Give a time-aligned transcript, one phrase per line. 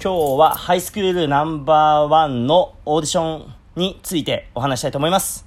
[0.00, 5.44] 今日はハイスクールナンバーワンのオーディションについてお話したいと思います。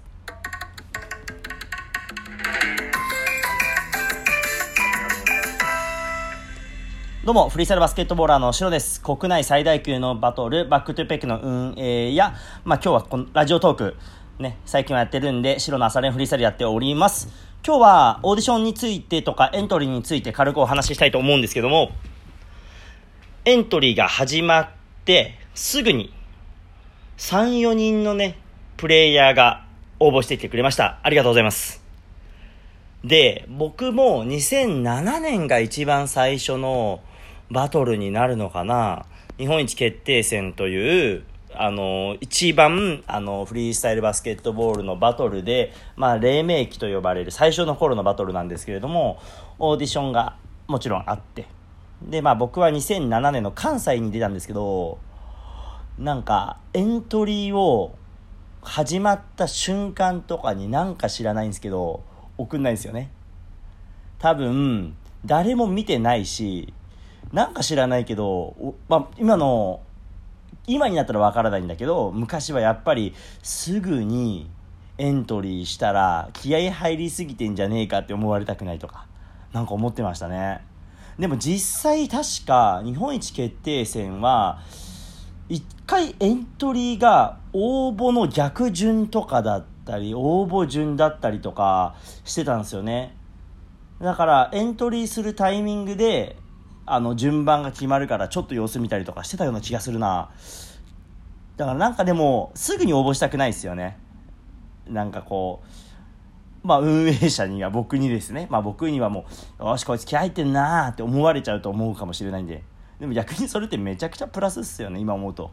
[7.23, 8.99] どうも、フリースタイルバスケットボーラーのシロです。
[8.99, 13.95] 国内最大級のバトル、バックトゥペックの運営や、まあ今日はこの Radiotalk、
[14.37, 17.29] ね、最近はやってるんで、シロの朝練フリースタイルやっております。
[17.65, 21.91] 今日はオーディションについてとかエントリーについて軽くお話ししたいと思うんですけども、
[23.43, 24.69] エントリーが始まっ
[25.03, 26.13] てすぐに
[27.17, 28.37] 3、4人のね、
[28.77, 29.65] プレイヤーが
[29.99, 30.99] 応募してきてくれました。
[31.01, 31.83] ありがとうございます。
[33.03, 37.01] で、僕も2007年が一番最初の
[37.49, 39.07] バトルになるのかな。
[39.39, 41.23] 日本一決定戦という
[41.55, 49.19] あの、一番、あの、フリースタイルバスケットボールのバトルで、まあ、黎明期と呼ばれる最初の頃のバトルなんですけれども、
[49.59, 50.37] オーディションが
[50.67, 51.47] もちろんあって、
[52.03, 54.99] で、まあ僕は2007年の関西に出たんですけど、
[55.97, 57.95] なんか、エントリーを
[58.61, 62.03] 始まった瞬間とかになんか知らないんですけど、
[62.37, 63.11] 送んないんですよね。
[64.19, 66.73] 多分、誰も見てないし、
[67.33, 69.81] なんか知らないけど、まあ、今の
[70.67, 74.49] 今になったらわからないんだけど昔はやっぱりすぐに
[74.97, 79.07] エントリーしたら気合入りすぎてんじゃねえかって思われたくないとか
[79.53, 80.61] なんか思ってましたね
[81.21, 84.59] でも実際確か日本一決定戦は
[85.49, 93.15] 1回エントリーが応募の逆順とかだったり応募順だったりとかしてたんですよね。
[94.01, 96.37] だからエントリーするタイミングで
[96.87, 100.31] あの順番が決まるからちょっと様子見たりとかしてたような気がするな。
[101.55, 103.99] だからなんかでもすぐに応募したくないですよね。
[104.87, 105.90] なんかこう
[106.63, 108.47] まあ運営者には僕にですね。
[108.49, 109.25] まあ僕にはも
[109.59, 112.63] うよしこいつ気合入ってんなーって思われちゃうと思うかもしれないんで。
[112.99, 115.51] でも逆にそれってめちゃくちゃプラスっすよね今思うと。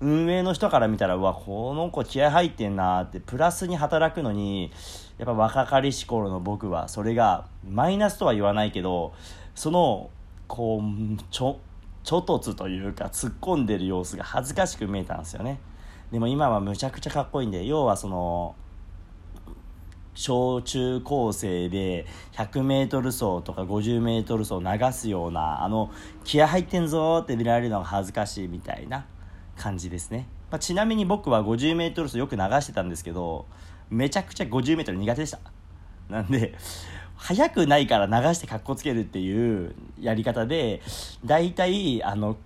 [0.00, 4.72] 運営の人から見たらうわこの子気合入ってんなーってプラスに働くのに
[5.16, 9.14] やっぱ若かりし頃の僕はそれがマイナスとは言わないけど
[9.54, 10.10] その
[10.48, 11.60] こうちょ
[12.02, 15.60] ちょ突というか突っ込んでる様子が恥ずかしく見えたんですよね。
[16.10, 18.56] でも今はむちゃくちゃかっこいいんで要はその
[20.14, 25.90] 小中高生で 100m 走とか 50m 走流すようなあの
[26.24, 29.06] 気合入ってんぞって見られるのが恥ずかしいみたいな
[29.56, 33.46] 感じですね、まあ、ちなみに僕は 50m 走よく流してたんですけど
[33.90, 35.38] めちゃくちゃ 50m 苦手でした。
[36.08, 36.54] なんで
[37.16, 40.82] 速くないから流してかっこつけるっていうやり方で
[41.24, 42.36] 大体あの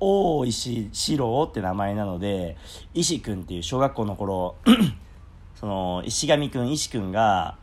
[0.00, 2.56] 大石四郎って名前なので
[2.92, 4.56] 石君っていう小学校の頃
[5.54, 7.56] その石上君石君が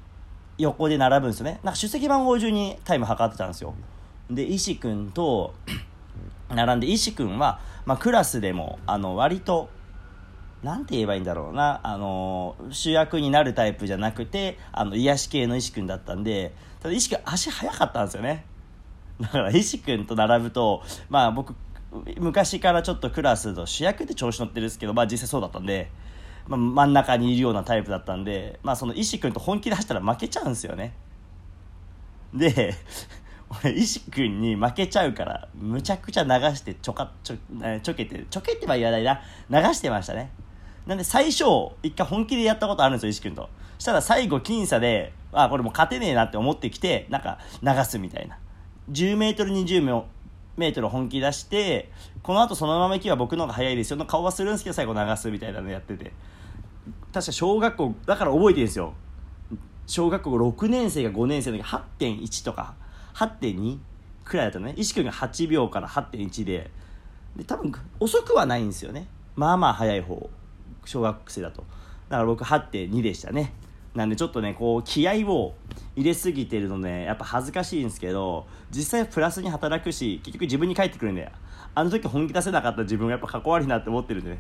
[0.58, 1.60] 横で並ぶんですよね。
[1.64, 3.74] なんか出席番号順にタイム測ってたんですよ。
[4.30, 5.54] で石君と
[6.50, 9.70] 並んで石君は、まあ、クラスでもあの割と
[10.64, 18.46] なんて言えばいいんだろうな、あの、主役になるタイプじゃなくて、あの、癒し系の石くんだったんで、ただ石くん足速かったんですよね。
[19.20, 21.56] だから石くんと並ぶと、まあ僕、
[22.20, 25.90] 昔からちょっとクラスと主役で調子乗ってるんですけど、まあ実際そうだったんで、
[26.52, 30.94] まあ、真ん中にいるようなタイプだったんで、まあその石くんと本気で走ったら負けちゃうんですよね。
[32.34, 32.76] で、
[33.64, 37.36] 俺石くんに負けちゃうからむちゃくちゃ流してちょかちょ
[37.82, 40.32] ちょけてちょけては言わないな流してましたね
[40.86, 41.44] なんで最初、
[41.84, 43.50] 一回本気でやったことあるんですよ、石君と。
[43.78, 48.38] したら最後、僅差で、あ、これもう勝てねえなって思ってきて、なんか流すみたいな。
[48.92, 49.84] 10メートル、20
[50.58, 51.90] メートル本気出して、
[52.24, 56.12] この後そのまま行けば僕の方が早いですよの顔はするんですけど、最後流すみたいなのやってて。
[57.14, 58.94] 確か小学校、だから覚えてるんですよ。
[59.88, 62.76] 小学校6年生が5年生の時8.1とか
[63.16, 63.80] 8.2
[64.24, 64.74] くらいだったね。
[64.78, 66.72] 石君が8秒から8.1で、
[67.36, 69.08] で、多分遅くはないんですよね。
[69.36, 70.30] まあまあ早い方。
[70.86, 71.64] 小学生だと
[72.10, 73.54] だから僕8.2でしたね
[73.94, 75.54] なんでちょっとねこう気合を
[75.96, 81.32] 入れすぎてるのでやっぱ恥ずかしいんですけど実際プラスに働くし結局自分に返ってくるんだよ。
[81.74, 84.40] あの時本気出せなかった自分がやっぱかっこ悪いなって思ってるんでね。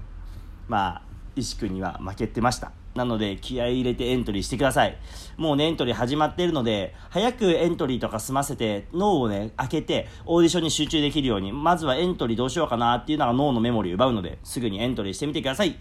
[0.67, 1.01] まあ
[1.35, 2.71] 石君には負けてました。
[2.93, 4.97] なので気合入れてエントリーしてください。
[5.37, 15.77] もうねエントリー始まってるので早くエントリーとか済ませて脳をね開けてオーディションに集中できるようにまずはエントリーどうしようかなっていうのが脳のメモリー奪うのですぐにエントリーしてみてください。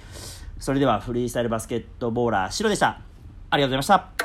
[0.58, 3.09] それではフリースタイルバスケットボーラー、シロでした。
[3.50, 4.19] ありがとうございました。